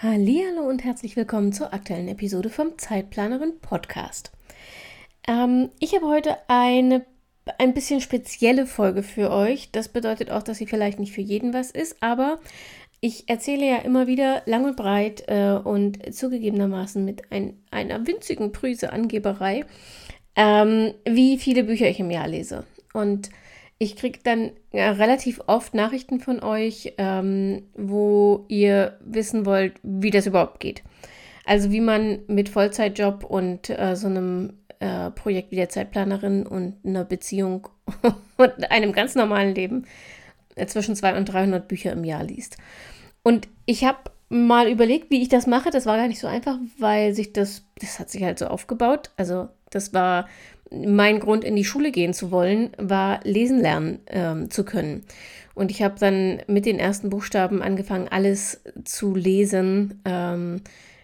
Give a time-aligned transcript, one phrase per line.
[0.00, 4.30] Hallo und herzlich willkommen zur aktuellen Episode vom Zeitplanerin Podcast.
[5.26, 7.04] Ähm, ich habe heute eine
[7.58, 9.72] ein bisschen spezielle Folge für euch.
[9.72, 12.38] Das bedeutet auch, dass sie vielleicht nicht für jeden was ist, aber
[13.00, 18.52] ich erzähle ja immer wieder lang und breit äh, und zugegebenermaßen mit ein, einer winzigen
[18.52, 19.64] Prüse Angeberei,
[20.36, 22.62] ähm, wie viele Bücher ich im Jahr lese.
[22.92, 23.30] Und
[23.78, 30.10] ich kriege dann ja, relativ oft Nachrichten von euch, ähm, wo ihr wissen wollt, wie
[30.10, 30.82] das überhaupt geht.
[31.46, 36.74] Also wie man mit Vollzeitjob und äh, so einem äh, Projekt wie der Zeitplanerin und
[36.84, 37.68] einer Beziehung
[38.36, 39.86] und einem ganz normalen Leben
[40.56, 42.58] äh, zwischen 200 und 300 Bücher im Jahr liest.
[43.22, 45.70] Und ich habe mal überlegt, wie ich das mache.
[45.70, 49.10] Das war gar nicht so einfach, weil sich das, das hat sich halt so aufgebaut.
[49.16, 50.28] Also das war
[50.70, 55.04] mein Grund, in die Schule gehen zu wollen, war lesen lernen ähm, zu können.
[55.54, 60.00] Und ich habe dann mit den ersten Buchstaben angefangen, alles zu lesen.
[60.04, 60.60] Ähm,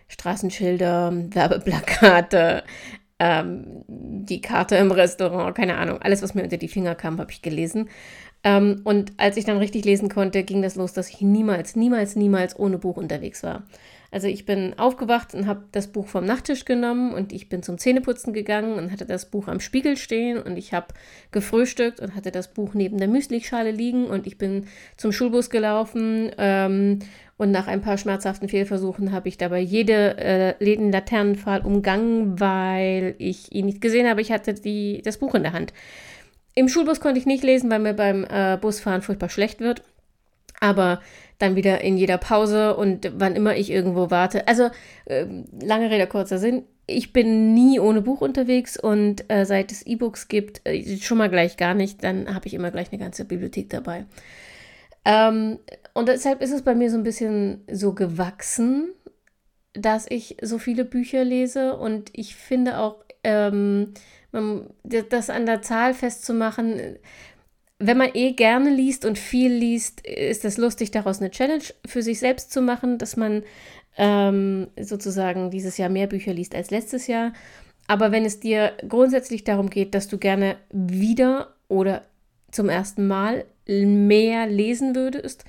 [0.09, 2.63] Straßenschilder, Werbeplakate,
[3.19, 7.33] ähm, die Karte im Restaurant, keine Ahnung, alles, was mir unter die Finger kam, habe
[7.33, 7.89] ich gelesen.
[8.45, 12.17] Ähm, und als ich dann richtig lesen konnte, ging das los, dass ich niemals, niemals,
[12.17, 13.65] niemals ohne Buch unterwegs war.
[14.15, 17.79] Also ich bin aufgewacht und habe das Buch vom Nachttisch genommen und ich bin zum
[17.79, 20.87] Zähneputzen gegangen und hatte das Buch am Spiegel stehen und ich habe
[21.33, 26.31] gefrühstückt und hatte das Buch neben der Müslischale liegen und ich bin zum Schulbus gelaufen
[26.39, 27.01] ähm,
[27.39, 33.51] und nach ein paar schmerzhaften Fehlversuchen habe ich dabei jede äh, Läden-Laternenpfahl umgangen, weil ich
[33.51, 34.21] ihn nicht gesehen habe.
[34.21, 35.73] Ich hatte die, das Buch in der Hand.
[36.55, 39.83] Im Schulbus konnte ich nicht lesen, weil mir beim äh, Busfahren furchtbar schlecht wird.
[40.61, 41.01] Aber
[41.39, 44.47] dann wieder in jeder Pause und wann immer ich irgendwo warte.
[44.49, 44.71] Also,
[45.07, 45.27] äh,
[45.61, 46.65] lange Rede, kurzer Sinn.
[46.87, 51.31] Ich bin nie ohne Buch unterwegs und äh, seit es E-Books gibt, äh, schon mal
[51.31, 54.07] gleich gar nicht, dann habe ich immer gleich eine ganze Bibliothek dabei.
[55.05, 55.59] Ähm,
[55.93, 58.93] und deshalb ist es bei mir so ein bisschen so gewachsen,
[59.73, 63.95] dass ich so viele Bücher lese und ich finde auch, ähm,
[65.11, 66.99] das an der Zahl festzumachen,
[67.87, 72.03] wenn man eh gerne liest und viel liest, ist es lustig, daraus eine Challenge für
[72.03, 73.43] sich selbst zu machen, dass man
[73.97, 77.33] ähm, sozusagen dieses Jahr mehr Bücher liest als letztes Jahr.
[77.87, 82.03] Aber wenn es dir grundsätzlich darum geht, dass du gerne wieder oder
[82.51, 85.45] zum ersten Mal mehr lesen würdest,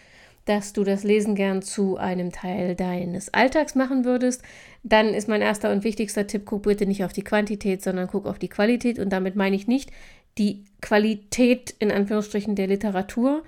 [0.46, 4.44] dass du das Lesen gern zu einem Teil deines Alltags machen würdest,
[4.84, 8.28] dann ist mein erster und wichtigster Tipp, guck bitte nicht auf die Quantität, sondern guck
[8.28, 9.00] auf die Qualität.
[9.00, 9.92] Und damit meine ich nicht
[10.38, 13.44] die Qualität in Anführungsstrichen der Literatur,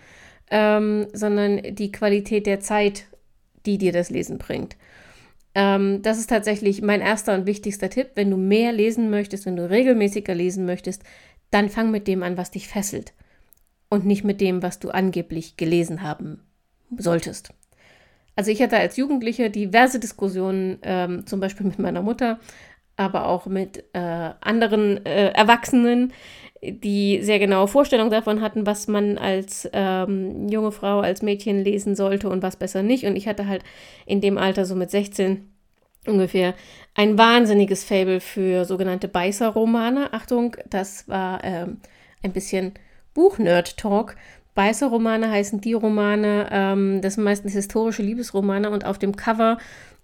[0.49, 3.05] ähm, sondern die Qualität der Zeit,
[3.65, 4.77] die dir das Lesen bringt.
[5.53, 8.11] Ähm, das ist tatsächlich mein erster und wichtigster Tipp.
[8.15, 11.03] Wenn du mehr lesen möchtest, wenn du regelmäßiger lesen möchtest,
[11.51, 13.13] dann fang mit dem an, was dich fesselt.
[13.89, 16.41] Und nicht mit dem, was du angeblich gelesen haben
[16.97, 17.53] solltest.
[18.35, 22.39] Also ich hatte als Jugendliche diverse Diskussionen, ähm, zum Beispiel mit meiner Mutter,
[22.97, 26.11] aber auch mit äh, anderen äh, Erwachsenen,
[26.61, 31.95] die sehr genaue Vorstellungen davon hatten, was man als ähm, junge Frau, als Mädchen lesen
[31.95, 33.05] sollte und was besser nicht.
[33.05, 33.63] Und ich hatte halt
[34.05, 35.47] in dem Alter, so mit 16
[36.07, 36.55] ungefähr,
[36.95, 40.13] ein wahnsinniges Fable für sogenannte Beißer-Romane.
[40.13, 41.77] Achtung, das war ähm,
[42.23, 42.73] ein bisschen
[43.13, 44.15] Buch-Nerd-Talk.
[44.55, 49.59] Beißer-Romane heißen die Romane, ähm, das sind meistens historische Liebesromane und auf dem Cover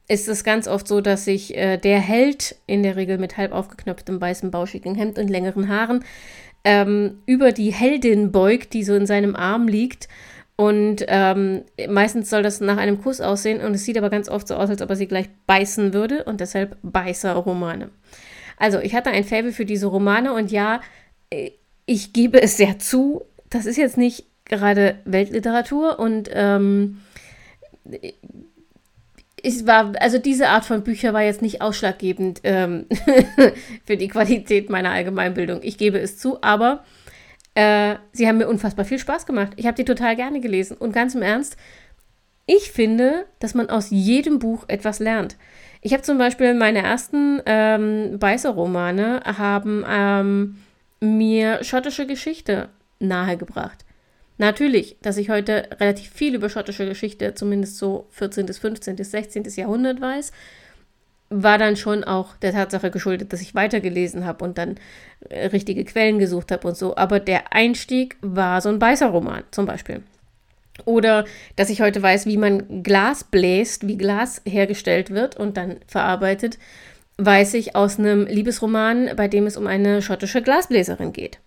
[0.07, 3.51] ist es ganz oft so, dass sich äh, der Held, in der Regel mit halb
[3.51, 6.03] aufgeknöpftem weißem bauschigen Hemd und längeren Haaren,
[6.63, 10.07] ähm, über die Heldin beugt, die so in seinem Arm liegt.
[10.55, 14.47] Und ähm, meistens soll das nach einem Kuss aussehen und es sieht aber ganz oft
[14.47, 17.89] so aus, als ob er sie gleich beißen würde und deshalb Beißer-Romane.
[18.57, 20.81] Also, ich hatte ein Faible für diese Romane und ja,
[21.31, 21.51] äh,
[21.85, 26.99] ich gebe es sehr zu, das ist jetzt nicht gerade Weltliteratur und ähm,
[29.43, 32.85] ich war, also diese Art von Bücher war jetzt nicht ausschlaggebend ähm,
[33.85, 35.59] für die Qualität meiner Allgemeinbildung.
[35.63, 36.85] Ich gebe es zu, aber
[37.53, 39.51] äh, sie haben mir unfassbar viel Spaß gemacht.
[39.57, 40.77] Ich habe die total gerne gelesen.
[40.77, 41.57] Und ganz im Ernst,
[42.45, 45.35] ich finde, dass man aus jedem Buch etwas lernt.
[45.81, 50.57] Ich habe zum Beispiel meine ersten ähm, Beißer-Romane haben ähm,
[51.01, 52.69] mir schottische Geschichte
[52.99, 53.83] nahegebracht.
[54.37, 59.11] Natürlich, dass ich heute relativ viel über schottische Geschichte, zumindest so 14., bis 15., bis
[59.11, 59.43] 16.
[59.55, 60.31] Jahrhundert weiß.
[61.29, 64.75] war dann schon auch der Tatsache geschuldet, dass ich weitergelesen habe und dann
[65.29, 66.95] äh, richtige Quellen gesucht habe und so.
[66.95, 70.03] Aber der Einstieg war so ein Beißerroman zum Beispiel.
[70.85, 71.25] Oder
[71.55, 76.57] dass ich heute weiß, wie man Glas bläst, wie Glas hergestellt wird und dann verarbeitet,
[77.17, 81.39] weiß ich aus einem Liebesroman, bei dem es um eine schottische Glasbläserin geht.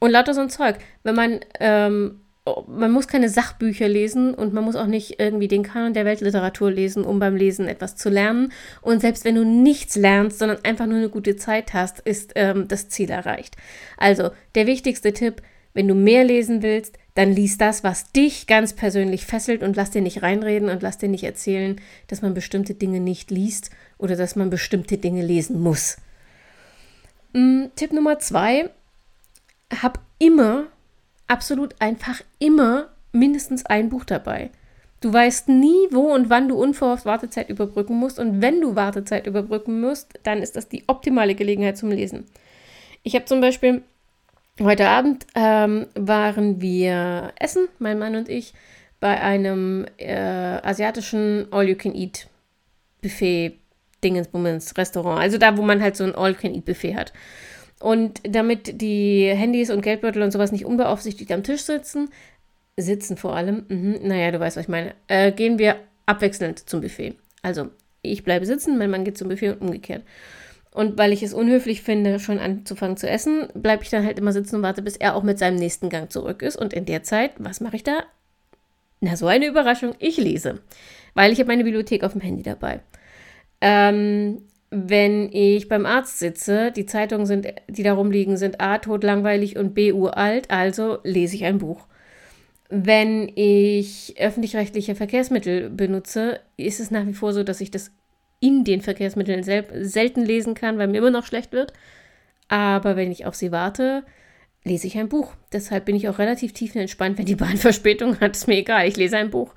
[0.00, 0.76] Und lauter so ein Zeug.
[1.04, 2.20] Wenn man ähm,
[2.66, 6.70] man muss keine Sachbücher lesen und man muss auch nicht irgendwie den Kanon der Weltliteratur
[6.70, 8.52] lesen, um beim Lesen etwas zu lernen.
[8.80, 12.66] Und selbst wenn du nichts lernst, sondern einfach nur eine gute Zeit hast, ist ähm,
[12.68, 13.56] das Ziel erreicht.
[13.98, 15.42] Also der wichtigste Tipp,
[15.74, 19.90] wenn du mehr lesen willst, dann lies das, was dich ganz persönlich fesselt und lass
[19.90, 24.16] dir nicht reinreden und lass dir nicht erzählen, dass man bestimmte Dinge nicht liest oder
[24.16, 25.98] dass man bestimmte Dinge lesen muss.
[27.32, 28.70] Mhm, Tipp Nummer zwei,
[29.70, 30.66] hab immer
[31.26, 34.50] absolut einfach immer mindestens ein Buch dabei.
[35.00, 38.18] Du weißt nie, wo und wann du unverhofft Wartezeit überbrücken musst.
[38.18, 42.26] Und wenn du Wartezeit überbrücken musst, dann ist das die optimale Gelegenheit zum Lesen.
[43.02, 43.82] Ich habe zum Beispiel
[44.60, 48.52] heute Abend ähm, waren wir essen, mein Mann und ich,
[49.00, 53.56] bei einem äh, asiatischen All-You-Can-Eat-Buffet
[54.04, 55.20] Dingensbummens Restaurant.
[55.20, 57.12] Also da, wo man halt so ein All-You-Can-Eat-Buffet hat.
[57.80, 62.10] Und damit die Handys und Geldbeutel und sowas nicht unbeaufsichtigt am Tisch sitzen,
[62.76, 66.82] sitzen vor allem, mhm, naja, du weißt, was ich meine, äh, gehen wir abwechselnd zum
[66.82, 67.16] Buffet.
[67.42, 67.70] Also
[68.02, 70.02] ich bleibe sitzen, mein Mann geht zum Buffet und umgekehrt.
[70.72, 74.32] Und weil ich es unhöflich finde, schon anzufangen zu essen, bleibe ich dann halt immer
[74.32, 76.56] sitzen und warte, bis er auch mit seinem nächsten Gang zurück ist.
[76.56, 78.04] Und in der Zeit, was mache ich da?
[79.00, 80.60] Na, so eine Überraschung, ich lese.
[81.14, 82.80] Weil ich habe meine Bibliothek auf dem Handy dabei.
[83.60, 89.56] Ähm, wenn ich beim Arzt sitze, die Zeitungen, sind, die da rumliegen, sind A, totlangweilig
[89.58, 91.86] und B, uralt, also lese ich ein Buch.
[92.68, 97.90] Wenn ich öffentlich-rechtliche Verkehrsmittel benutze, ist es nach wie vor so, dass ich das
[98.38, 101.72] in den Verkehrsmitteln sel selten lesen kann, weil mir immer noch schlecht wird.
[102.48, 104.04] Aber wenn ich auf sie warte,
[104.64, 105.34] lese ich ein Buch.
[105.52, 108.36] Deshalb bin ich auch relativ tiefenentspannt, wenn die Bahn Verspätung hat.
[108.36, 109.52] Ist mir egal, ich lese ein Buch.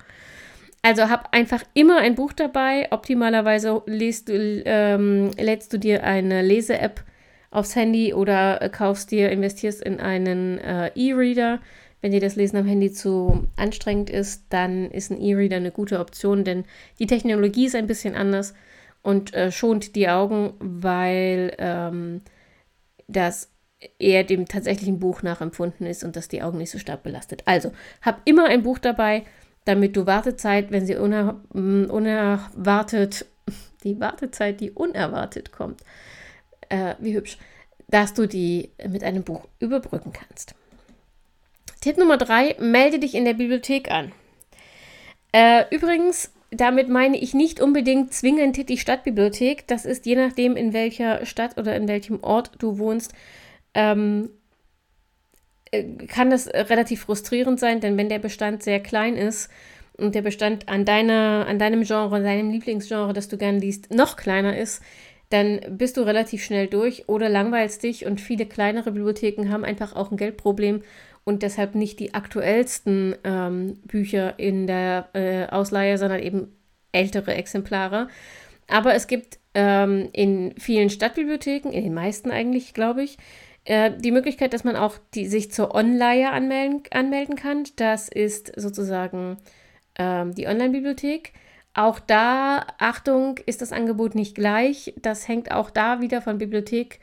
[0.84, 2.88] Also hab einfach immer ein Buch dabei.
[2.90, 4.34] Optimalerweise liest du,
[4.66, 7.02] ähm, lädst du dir eine Lese-App
[7.50, 11.60] aufs Handy oder äh, kaufst dir, investierst in einen äh, E-Reader.
[12.02, 16.00] Wenn dir das Lesen am Handy zu anstrengend ist, dann ist ein E-Reader eine gute
[16.00, 16.64] Option, denn
[16.98, 18.52] die Technologie ist ein bisschen anders
[19.00, 22.20] und äh, schont die Augen, weil ähm,
[23.08, 23.48] das
[23.98, 27.40] eher dem tatsächlichen Buch nachempfunden ist und das die Augen nicht so stark belastet.
[27.46, 27.72] Also,
[28.02, 29.22] hab immer ein Buch dabei
[29.64, 33.26] damit du Wartezeit, wenn sie uner mm, unerwartet,
[33.84, 35.80] die Wartezeit, die unerwartet kommt,
[36.68, 37.38] äh, wie hübsch,
[37.88, 40.54] dass du die mit einem Buch überbrücken kannst.
[41.80, 44.12] Tipp Nummer drei, melde dich in der Bibliothek an.
[45.32, 49.66] Äh, übrigens, damit meine ich nicht unbedingt zwingend die Stadtbibliothek.
[49.66, 53.12] Das ist je nachdem, in welcher Stadt oder in welchem Ort du wohnst,
[53.74, 54.43] ähm, äh,
[56.08, 59.50] kann das relativ frustrierend sein, denn wenn der Bestand sehr klein ist
[59.96, 64.16] und der Bestand an, deiner, an deinem Genre, deinem Lieblingsgenre, das du gern liest, noch
[64.16, 64.82] kleiner ist,
[65.30, 69.96] dann bist du relativ schnell durch oder langweilst dich und viele kleinere Bibliotheken haben einfach
[69.96, 70.82] auch ein Geldproblem
[71.24, 76.56] und deshalb nicht die aktuellsten ähm, Bücher in der äh, Ausleihe, sondern eben
[76.92, 78.08] ältere Exemplare.
[78.68, 83.18] Aber es gibt ähm, in vielen Stadtbibliotheken, in den meisten eigentlich, glaube ich,
[83.64, 87.64] äh, die Möglichkeit, dass man auch die, sich zur Online anmelden, anmelden kann.
[87.76, 89.38] Das ist sozusagen
[89.98, 91.32] ähm, die Online-Bibliothek.
[91.72, 94.94] Auch da, Achtung, ist das Angebot nicht gleich.
[95.00, 97.00] Das hängt auch da wieder von Bibliothek,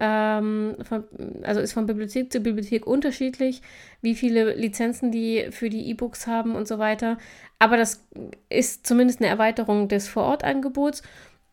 [0.00, 1.04] ähm, von,
[1.42, 3.62] also ist von Bibliothek zu Bibliothek unterschiedlich,
[4.00, 7.18] wie viele Lizenzen die für die E-Books haben und so weiter.
[7.58, 8.04] Aber das
[8.48, 11.02] ist zumindest eine Erweiterung des Vorortangebots.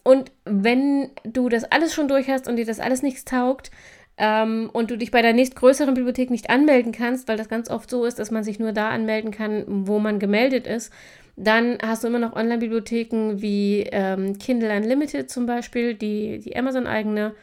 [0.04, 3.72] Und wenn du das alles schon durch hast und dir das alles nichts taugt,
[4.18, 7.90] ähm, und du dich bei der nächstgrößeren Bibliothek nicht anmelden kannst, weil das ganz oft
[7.90, 10.94] so ist, dass man sich nur da anmelden kann, wo man gemeldet ist,
[11.36, 17.34] dann hast du immer noch Online-Bibliotheken wie ähm, Kindle Unlimited zum Beispiel, die, die Amazon-eigene,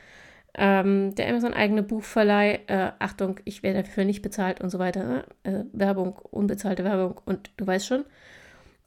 [0.54, 2.60] ähm, der Amazon-eigene Buchverleih.
[2.68, 5.04] Äh, Achtung, ich werde dafür nicht bezahlt und so weiter.
[5.04, 5.24] Ne?
[5.44, 8.04] Äh, Werbung, unbezahlte Werbung und du weißt schon.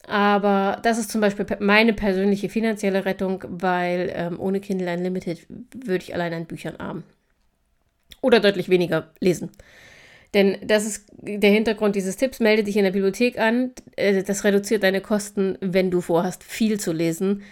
[0.07, 6.03] Aber das ist zum Beispiel meine persönliche finanzielle Rettung, weil ähm, ohne Kindle Unlimited würde
[6.03, 7.03] ich allein an Büchern arm
[8.25, 9.51] oder deutlich weniger lesen.
[10.33, 12.39] Denn das ist der Hintergrund dieses Tipps.
[12.39, 13.71] Melde dich in der Bibliothek an.
[13.95, 17.43] Äh, das reduziert deine Kosten, wenn du vorhast, viel zu lesen.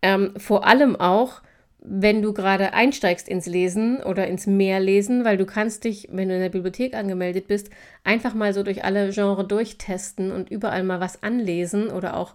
[0.00, 1.42] Ähm, vor allem auch,
[1.78, 6.34] wenn du gerade einsteigst ins Lesen oder ins Mehrlesen, weil du kannst dich, wenn du
[6.34, 7.68] in der Bibliothek angemeldet bist,
[8.02, 12.34] einfach mal so durch alle Genres durchtesten und überall mal was anlesen oder auch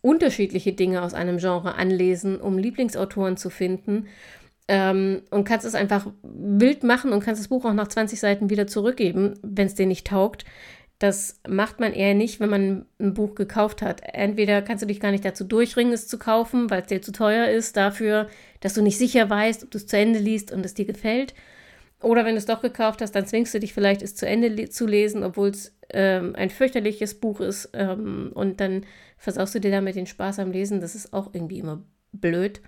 [0.00, 4.06] unterschiedliche Dinge aus einem Genre anlesen, um Lieblingsautoren zu finden.
[4.68, 8.50] Ähm, und kannst es einfach wild machen und kannst das Buch auch nach 20 Seiten
[8.50, 10.44] wieder zurückgeben, wenn es dir nicht taugt.
[10.98, 14.00] Das macht man eher nicht, wenn man ein Buch gekauft hat.
[14.02, 17.12] Entweder kannst du dich gar nicht dazu durchringen, es zu kaufen, weil es dir zu
[17.12, 18.28] teuer ist, dafür,
[18.60, 21.34] dass du nicht sicher weißt, ob du es zu Ende liest und es dir gefällt.
[22.02, 24.48] Oder wenn du es doch gekauft hast, dann zwingst du dich vielleicht, es zu Ende
[24.48, 27.70] le zu lesen, obwohl es ähm, ein fürchterliches Buch ist.
[27.74, 28.84] Ähm, und dann
[29.18, 30.80] versaust du dir damit den Spaß am Lesen.
[30.80, 31.82] Das ist auch irgendwie immer
[32.12, 32.60] blöd.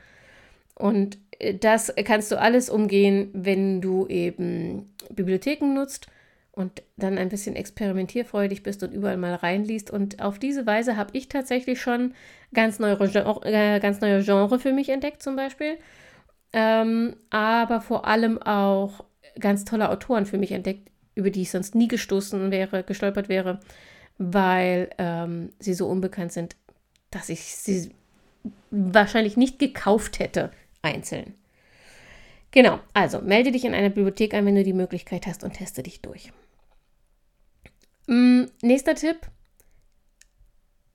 [0.78, 6.08] Und äh, das kannst du alles umgehen, wenn du eben Bibliotheken nutzt
[6.52, 9.90] und dann ein bisschen experimentierfreudig bist und überall mal reinliest.
[9.90, 12.14] Und auf diese Weise habe ich tatsächlich schon
[12.52, 12.98] ganz neue,
[13.44, 15.78] äh, ganz neue Genre für mich entdeckt, zum Beispiel.
[16.52, 19.04] Ähm, aber vor allem auch
[19.38, 23.60] ganz tolle Autoren für mich entdeckt, über die ich sonst nie gestoßen wäre, gestolpert wäre,
[24.18, 26.56] weil ähm, sie so unbekannt sind,
[27.10, 27.90] dass ich sie
[28.70, 30.50] wahrscheinlich nicht gekauft hätte,
[30.88, 31.34] einzeln.
[32.50, 35.82] Genau, also melde dich in einer Bibliothek an, wenn du die Möglichkeit hast und teste
[35.82, 36.32] dich durch.
[38.06, 39.18] Mm, nächster Tipp.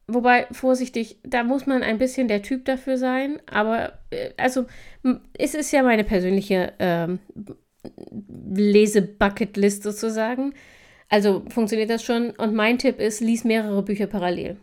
[0.07, 4.65] Wobei, vorsichtig, da muss man ein bisschen der Typ dafür sein, aber äh, also
[5.37, 7.19] es ist ja meine persönliche ähm,
[8.27, 10.53] Lese-Bucketlist sozusagen.
[11.07, 12.31] Also funktioniert das schon.
[12.31, 14.57] Und mein Tipp ist, lies mehrere Bücher parallel.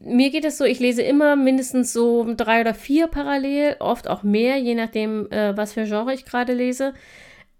[0.00, 4.22] Mir geht es so, ich lese immer mindestens so drei oder vier parallel, oft auch
[4.22, 6.94] mehr, je nachdem, äh, was für Genre ich gerade lese.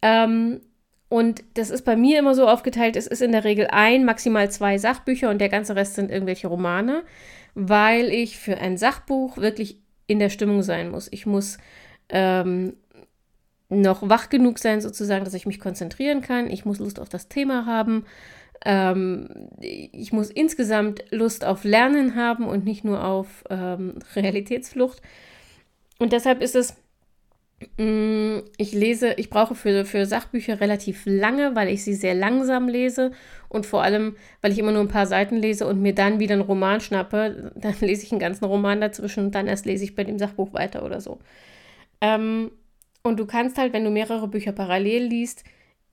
[0.02, 0.60] Ähm,
[1.08, 4.50] und das ist bei mir immer so aufgeteilt, es ist in der Regel ein, maximal
[4.50, 7.04] zwei Sachbücher und der ganze Rest sind irgendwelche Romane,
[7.54, 11.08] weil ich für ein Sachbuch wirklich in der Stimmung sein muss.
[11.12, 11.58] Ich muss
[12.08, 12.74] ähm,
[13.68, 16.50] noch wach genug sein, sozusagen, dass ich mich konzentrieren kann.
[16.50, 18.04] Ich muss Lust auf das Thema haben.
[18.64, 19.28] Ähm,
[19.60, 25.02] ich muss insgesamt Lust auf Lernen haben und nicht nur auf ähm, Realitätsflucht.
[25.98, 26.74] Und deshalb ist es,
[27.78, 32.14] mh, mm, ich lese, ich brauche für, für Sachbücher relativ lange, weil ich sie sehr
[32.14, 33.12] langsam lese
[33.48, 36.34] und vor allem, weil ich immer nur ein paar Seiten lese und mir dann wieder
[36.34, 37.52] einen Roman schnappe.
[37.54, 40.52] Dann lese ich einen ganzen Roman dazwischen und dann erst lese ich bei dem Sachbuch
[40.54, 41.18] weiter oder so.
[42.00, 42.50] Ähm,
[43.02, 45.44] und du kannst halt, wenn du mehrere Bücher parallel liest,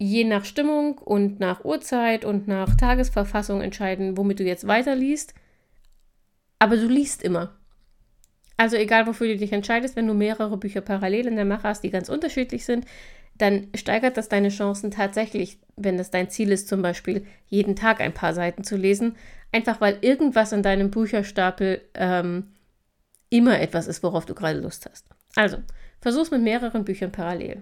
[0.01, 5.35] je nach Stimmung und nach Uhrzeit und nach Tagesverfassung entscheiden, womit du jetzt weiterliest.
[6.57, 7.55] Aber du liest immer.
[8.57, 11.83] Also egal, wofür du dich entscheidest, wenn du mehrere Bücher parallel in der Mache hast,
[11.83, 12.85] die ganz unterschiedlich sind,
[13.37, 18.01] dann steigert das deine Chancen tatsächlich, wenn es dein Ziel ist, zum Beispiel jeden Tag
[18.01, 19.15] ein paar Seiten zu lesen,
[19.51, 22.47] einfach weil irgendwas in deinem Bücherstapel ähm,
[23.29, 25.05] immer etwas ist, worauf du gerade Lust hast.
[25.35, 25.57] Also,
[26.01, 27.61] Versuch's mit mehreren Büchern parallel.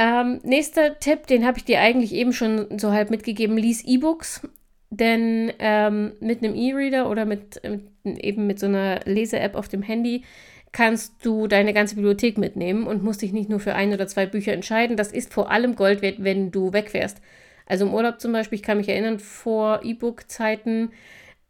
[0.00, 4.48] Ähm, nächster Tipp, den habe ich dir eigentlich eben schon so halb mitgegeben, lies E-Books.
[4.88, 9.82] Denn ähm, mit einem E-Reader oder mit, mit, eben mit so einer Lese-App auf dem
[9.82, 10.24] Handy
[10.72, 14.24] kannst du deine ganze Bibliothek mitnehmen und musst dich nicht nur für ein oder zwei
[14.24, 14.96] Bücher entscheiden.
[14.96, 17.20] Das ist vor allem Gold wert, wenn du wegfährst.
[17.66, 20.92] Also im Urlaub zum Beispiel, ich kann mich erinnern, vor E-Book-Zeiten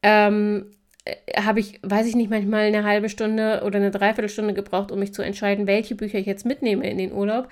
[0.02, 0.72] ähm,
[1.04, 4.98] äh, habe ich, weiß ich nicht, manchmal eine halbe Stunde oder eine Dreiviertelstunde gebraucht, um
[4.98, 7.48] mich zu entscheiden, welche Bücher ich jetzt mitnehme in den Urlaub,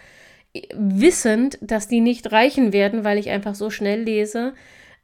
[0.75, 4.55] wissend, dass die nicht reichen werden, weil ich einfach so schnell lese.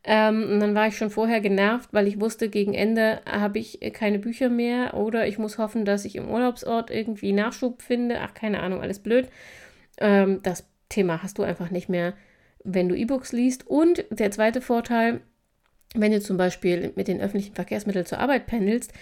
[0.03, 3.81] Ähm, und dann war ich schon vorher genervt, weil ich wusste, gegen Ende habe ich
[3.95, 8.21] keine Bücher mehr oder ich muss hoffen, dass ich im Urlaubsort irgendwie Nachschub finde.
[8.21, 9.29] Ach, keine Ahnung, alles blöd.
[9.99, 12.15] Ähm, das Thema hast du einfach nicht mehr,
[12.65, 13.67] wenn du E-Books liest.
[13.67, 15.21] Und der zweite Vorteil,
[15.95, 18.93] wenn du zum Beispiel mit den öffentlichen Verkehrsmitteln zur Arbeit pendelst,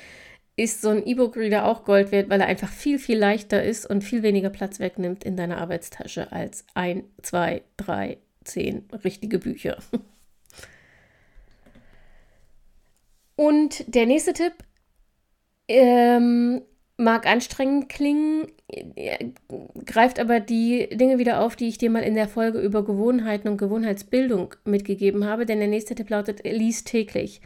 [0.56, 4.02] ist so ein E-Book-Reader auch Gold wert, weil er einfach viel, viel leichter ist und
[4.04, 9.78] viel weniger Platz wegnimmt in deiner Arbeitstasche als ein, zwei, drei, zehn richtige Bücher.
[13.34, 14.52] Und der nächste Tipp,
[15.66, 16.62] ähm,
[16.96, 18.46] mag anstrengend klingen,
[19.84, 23.48] greift aber die Dinge wieder auf, die ich dir mal in der Folge über Gewohnheiten
[23.48, 27.40] und Gewohnheitsbildung mitgegeben habe, denn der nächste Tipp lautet, lies täglich.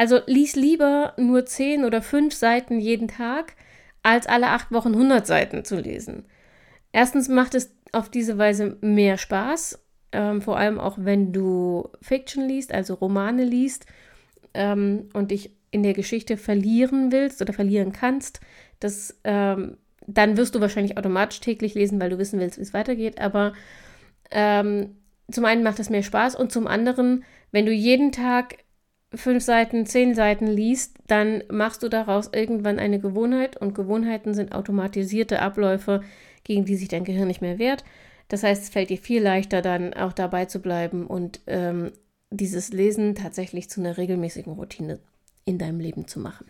[0.00, 3.54] Also lies lieber nur 10 oder 5 Seiten jeden Tag,
[4.02, 6.24] als alle 8 Wochen 100 Seiten zu lesen.
[6.90, 9.78] Erstens macht es auf diese Weise mehr Spaß,
[10.12, 13.84] ähm, vor allem auch wenn du Fiction liest, also Romane liest
[14.54, 18.40] ähm, und dich in der Geschichte verlieren willst oder verlieren kannst,
[18.78, 19.76] das, ähm,
[20.06, 23.20] dann wirst du wahrscheinlich automatisch täglich lesen, weil du wissen willst, wie es weitergeht.
[23.20, 23.52] Aber
[24.30, 24.96] ähm,
[25.30, 28.56] zum einen macht es mehr Spaß und zum anderen, wenn du jeden Tag
[29.14, 34.52] fünf Seiten, zehn Seiten liest, dann machst du daraus irgendwann eine Gewohnheit und Gewohnheiten sind
[34.52, 36.02] automatisierte Abläufe,
[36.44, 37.84] gegen die sich dein Gehirn nicht mehr wehrt.
[38.28, 41.92] Das heißt, es fällt dir viel leichter, dann auch dabei zu bleiben und ähm,
[42.30, 45.00] dieses Lesen tatsächlich zu einer regelmäßigen Routine
[45.44, 46.46] in deinem Leben zu machen.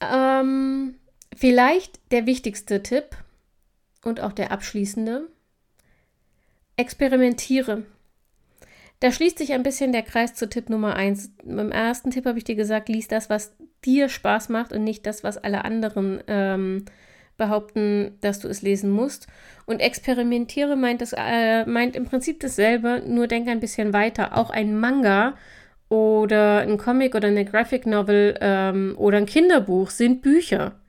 [0.00, 0.96] Ähm,
[1.34, 3.16] vielleicht der wichtigste Tipp
[4.02, 5.28] und auch der abschließende.
[6.76, 7.84] Experimentiere.
[9.00, 11.32] Da schließt sich ein bisschen der Kreis zu Tipp Nummer 1.
[11.44, 15.06] Beim ersten Tipp habe ich dir gesagt, lies das, was dir Spaß macht und nicht
[15.06, 16.84] das, was alle anderen ähm,
[17.36, 19.26] behaupten, dass du es lesen musst.
[19.66, 24.36] Und experimentiere meint, das, äh, meint im Prinzip dasselbe, nur denk ein bisschen weiter.
[24.38, 25.34] Auch ein Manga
[25.88, 30.80] oder ein Comic oder eine Graphic Novel ähm, oder ein Kinderbuch sind Bücher.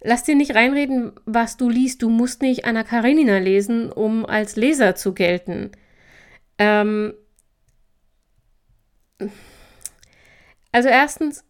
[0.00, 2.02] Lass dir nicht reinreden, was du liest.
[2.02, 5.72] Du musst nicht Anna Karenina lesen, um als Leser zu gelten.
[6.58, 7.14] Ähm
[10.72, 11.44] also erstens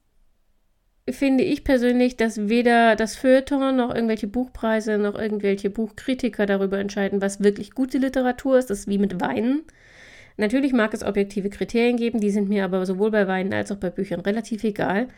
[1.08, 7.20] finde ich persönlich, dass weder das Feuilleton noch irgendwelche Buchpreise noch irgendwelche Buchkritiker darüber entscheiden,
[7.20, 8.70] was wirklich gute Literatur ist.
[8.70, 9.64] Das ist wie mit Weinen.
[10.36, 13.76] Natürlich mag es objektive Kriterien geben, die sind mir aber sowohl bei Weinen als auch
[13.76, 15.08] bei Büchern relativ egal.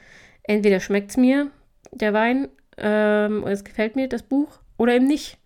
[0.43, 1.51] Entweder schmeckt es mir,
[1.93, 5.39] der Wein, ähm, es gefällt mir das Buch oder eben nicht.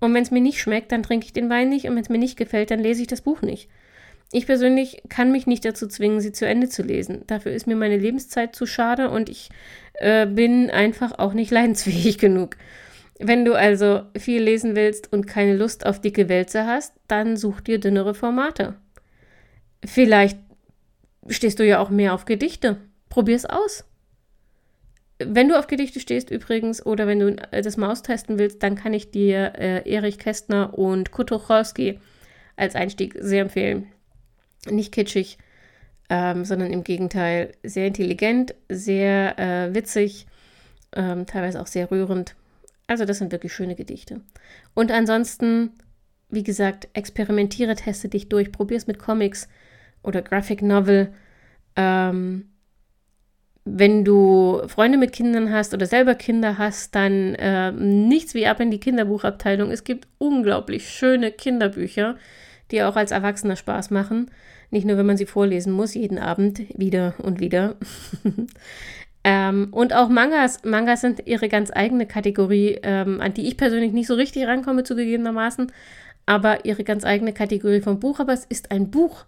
[0.00, 2.08] Und wenn es mir nicht schmeckt, dann trinke ich den Wein nicht und wenn es
[2.08, 3.68] mir nicht gefällt, dann lese ich das Buch nicht.
[4.32, 7.24] Ich persönlich kann mich nicht dazu zwingen, sie zu Ende zu lesen.
[7.26, 9.50] Dafür ist mir meine Lebenszeit zu schade und ich
[9.94, 12.56] äh, bin einfach auch nicht leidensfähig genug.
[13.18, 17.60] Wenn du also viel lesen willst und keine Lust auf dicke Wälze hast, dann such
[17.60, 18.76] dir dünnere Formate.
[19.84, 20.38] Vielleicht
[21.28, 22.78] stehst du ja auch mehr auf Gedichte.
[23.10, 23.84] Probier's aus.
[25.18, 28.94] Wenn du auf Gedichte stehst übrigens oder wenn du das mal austesten willst, dann kann
[28.94, 32.00] ich dir äh, Erich Kästner und Kurt Tucholsky
[32.56, 33.92] als Einstieg sehr empfehlen.
[34.68, 35.38] Nicht kitschig,
[36.08, 40.26] ähm, sondern im Gegenteil sehr intelligent, sehr äh, witzig,
[40.94, 42.34] ähm, teilweise auch sehr rührend.
[42.86, 44.20] Also das sind wirklich schöne Gedichte.
[44.74, 45.70] Und ansonsten,
[46.28, 49.48] wie gesagt, experimentiere, teste dich durch, probier es mit Comics
[50.02, 51.12] oder Graphic Novel.
[51.76, 52.50] Ähm,
[53.64, 58.58] wenn du Freunde mit Kindern hast oder selber Kinder hast, dann äh, nichts wie ab
[58.58, 59.70] in die Kinderbuchabteilung.
[59.70, 62.16] Es gibt unglaublich schöne Kinderbücher,
[62.70, 64.30] die auch als Erwachsener Spaß machen.
[64.70, 67.76] Nicht nur, wenn man sie vorlesen muss, jeden Abend wieder und wieder.
[69.24, 70.64] ähm, und auch Mangas.
[70.64, 74.84] Mangas sind ihre ganz eigene Kategorie, ähm, an die ich persönlich nicht so richtig rankomme,
[74.84, 75.72] zugegebenermaßen.
[76.26, 78.20] Aber ihre ganz eigene Kategorie vom Buch.
[78.20, 79.24] Aber es ist ein Buch.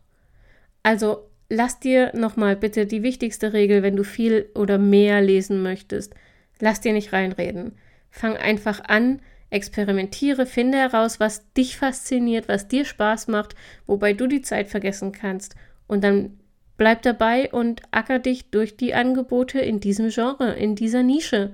[0.82, 6.14] Also lass dir nochmal bitte die wichtigste Regel, wenn du viel oder mehr lesen möchtest,
[6.60, 7.72] lass dir nicht reinreden.
[8.10, 9.20] Fang einfach an,
[9.52, 13.54] experimentiere, finde heraus, was dich fasziniert, was dir Spaß macht,
[13.86, 15.54] wobei du die Zeit vergessen kannst.
[15.86, 16.38] Und dann
[16.76, 21.52] bleib dabei und acker dich durch die Angebote in diesem Genre, in dieser Nische.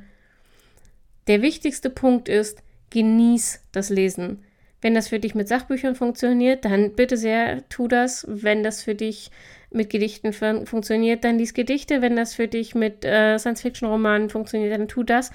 [1.26, 4.44] Der wichtigste Punkt ist, genieß das Lesen.
[4.80, 8.24] Wenn das für dich mit Sachbüchern funktioniert, dann bitte sehr, tu das.
[8.28, 9.30] Wenn das für dich
[9.70, 12.00] mit Gedichten fun funktioniert, dann lies Gedichte.
[12.00, 15.32] Wenn das für dich mit äh, Science-Fiction-Romanen funktioniert, dann tu das.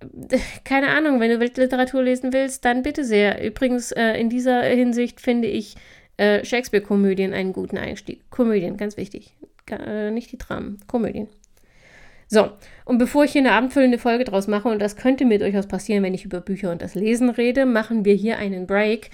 [0.64, 3.44] Keine Ahnung, wenn du Weltliteratur lesen willst, dann bitte sehr.
[3.44, 5.76] Übrigens, äh, in dieser Hinsicht finde ich
[6.16, 8.28] äh, Shakespeare-Komödien einen guten Einstieg.
[8.30, 9.34] Komödien, ganz wichtig.
[9.70, 11.28] Äh, nicht die Dramen, Komödien.
[12.28, 12.50] So,
[12.84, 16.04] und bevor ich hier eine abendfüllende Folge draus mache, und das könnte mir durchaus passieren,
[16.04, 19.10] wenn ich über Bücher und das Lesen rede, machen wir hier einen Break.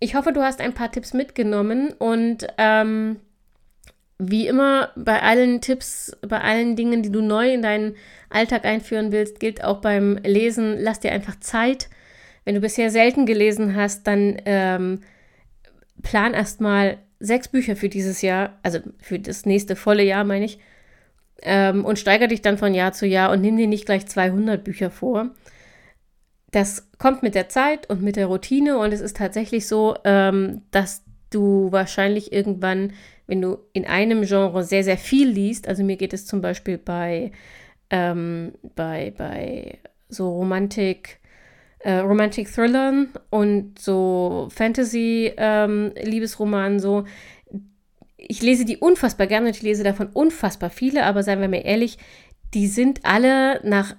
[0.00, 3.16] Ich hoffe, du hast ein paar Tipps mitgenommen und ähm,
[4.18, 7.94] wie immer bei allen Tipps, bei allen Dingen, die du neu in deinen
[8.30, 11.88] Alltag einführen willst, gilt auch beim Lesen, lass dir einfach Zeit.
[12.44, 15.00] Wenn du bisher selten gelesen hast, dann ähm,
[16.02, 20.58] plan erstmal sechs Bücher für dieses Jahr, also für das nächste volle Jahr, meine ich,
[21.42, 24.64] ähm, und steiger dich dann von Jahr zu Jahr und nimm dir nicht gleich 200
[24.64, 25.30] Bücher vor.
[26.50, 30.62] Das kommt mit der Zeit und mit der Routine und es ist tatsächlich so, ähm,
[30.70, 32.92] dass du wahrscheinlich irgendwann
[33.28, 36.78] wenn du in einem Genre sehr, sehr viel liest, also mir geht es zum Beispiel
[36.78, 37.30] bei,
[37.90, 41.20] ähm, bei, bei so Romantik,
[41.80, 47.04] äh, Romantic Thrillern und so Fantasy-Liebesromanen ähm, so.
[48.16, 51.62] Ich lese die unfassbar gerne und ich lese davon unfassbar viele, aber seien wir mal
[51.64, 51.98] ehrlich,
[52.54, 53.94] die sind alle nach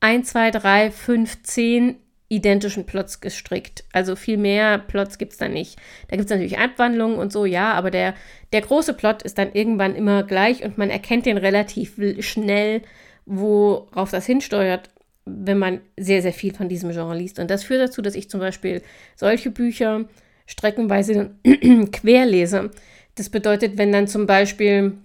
[0.00, 1.96] 1, 2, 3, 5, 10
[2.28, 3.84] identischen Plots gestrickt.
[3.92, 5.78] Also viel mehr Plots gibt es da nicht.
[6.08, 8.14] Da gibt es natürlich Abwandlungen und so, ja, aber der,
[8.52, 12.82] der große Plot ist dann irgendwann immer gleich und man erkennt den relativ schnell,
[13.24, 14.90] worauf das hinsteuert,
[15.24, 17.38] wenn man sehr, sehr viel von diesem Genre liest.
[17.38, 18.82] Und das führt dazu, dass ich zum Beispiel
[19.16, 20.04] solche Bücher
[20.46, 21.30] streckenweise
[21.92, 22.70] quer lese.
[23.14, 24.98] Das bedeutet, wenn dann zum Beispiel,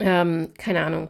[0.00, 1.08] ähm, keine Ahnung,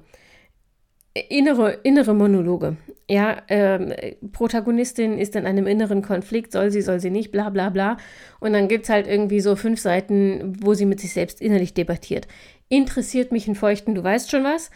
[1.14, 2.76] innere, innere Monologe.
[3.08, 3.92] Ja, ähm,
[4.32, 7.96] Protagonistin ist in einem inneren Konflikt, soll sie, soll sie nicht, bla bla bla.
[8.40, 11.74] Und dann gibt es halt irgendwie so fünf Seiten, wo sie mit sich selbst innerlich
[11.74, 12.26] debattiert.
[12.68, 14.70] Interessiert mich in Feuchten, du weißt schon was.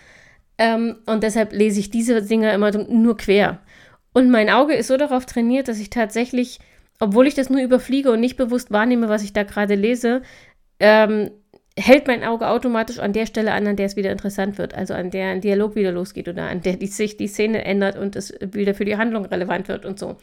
[0.58, 3.60] Ähm, und deshalb lese ich diese Dinger immer nur quer.
[4.12, 6.58] Und mein Auge ist so darauf trainiert, dass ich tatsächlich,
[7.00, 10.22] obwohl ich das nur überfliege und nicht bewusst wahrnehme, was ich da gerade lese,
[10.80, 11.30] ähm,
[11.78, 14.74] hält mein Auge automatisch an der Stelle an, an der es wieder interessant wird.
[14.74, 17.96] Also an der ein Dialog wieder losgeht oder an der die, sich die Szene ändert
[17.96, 20.16] und es wieder für die Handlung relevant wird und so.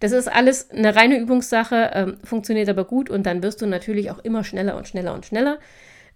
[0.00, 4.10] Das ist alles eine reine Übungssache, ähm, funktioniert aber gut und dann wirst du natürlich
[4.10, 5.58] auch immer schneller und schneller und schneller,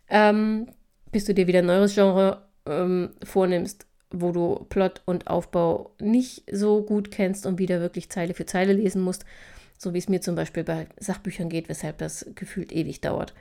[0.09, 0.69] ähm,
[1.13, 6.45] bis du dir wieder ein neues Genre ähm, vornimmst, wo du Plot und Aufbau nicht
[6.51, 9.25] so gut kennst und wieder wirklich Zeile für Zeile lesen musst,
[9.79, 13.35] so wie es mir zum Beispiel bei Sachbüchern geht, weshalb das gefühlt ewig dauert.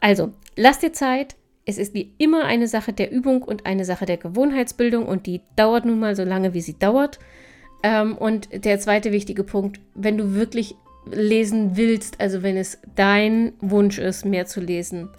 [0.00, 1.36] Also, lass dir Zeit.
[1.64, 5.42] Es ist wie immer eine Sache der Übung und eine Sache der Gewohnheitsbildung und die
[5.54, 7.18] dauert nun mal so lange, wie sie dauert.
[7.82, 13.52] Ähm, und der zweite wichtige Punkt, wenn du wirklich lesen willst, also wenn es dein
[13.60, 15.10] Wunsch ist, mehr zu lesen,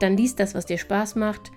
[0.00, 1.52] dann liest das, was dir Spaß macht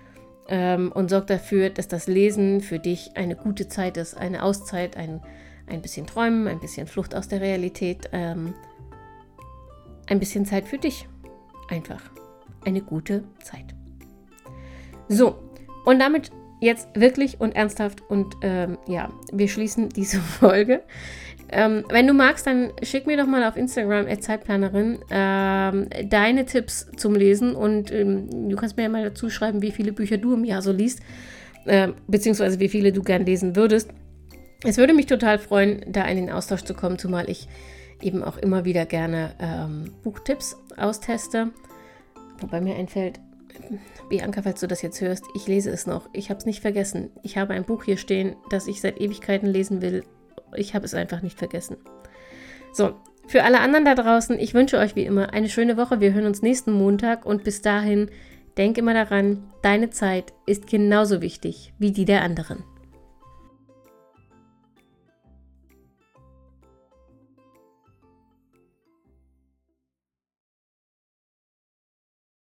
[0.48, 4.98] ähm, und sorg dafür, dass das Lesen für dich eine gute Zeit ist, eine Auszeit,
[4.98, 5.22] ein,
[5.68, 8.54] ein bisschen Träumen, ein bisschen Flucht aus der Realität, ähm,
[10.08, 11.08] ein bisschen Zeit für dich
[11.70, 12.02] einfach
[12.66, 13.76] eine gute Zeit.
[15.08, 15.36] So,
[15.86, 20.84] und damit jetzt wirklich und ernsthaft und ähm, ja, wir schließen diese Folge.
[21.52, 26.92] Ähm, wenn du magst, dann schick mir doch mal auf Instagram Zeitplanerin ähm, deine Tipps
[26.96, 30.34] zum Lesen und ähm, du kannst mir ja mal dazu schreiben, wie viele Bücher du
[30.36, 31.00] im Jahr so liest,
[31.66, 33.90] äh, beziehungsweise wie viele du gern lesen würdest.
[34.64, 37.48] Es würde mich total freuen, da in den Austausch zu kommen, zumal ich
[38.02, 41.52] eben auch immer wieder gerne ähm, Buchtipps austeste.
[42.40, 43.20] Wobei mir einfällt,
[44.10, 46.10] Bianca, falls du das jetzt hörst, ich lese es noch.
[46.14, 47.12] Ich habe es nicht vergessen.
[47.24, 50.04] Ich habe ein Buch hier stehen, das ich seit Ewigkeiten lesen will.
[50.56, 51.78] Ich habe es einfach nicht vergessen.
[52.74, 52.96] So,
[53.28, 56.00] für alle anderen da draußen, ich wünsche euch wie immer eine schöne Woche.
[56.00, 58.10] Wir hören uns nächsten Montag und bis dahin,
[58.58, 62.64] denk immer daran, deine Zeit ist genauso wichtig wie die der anderen.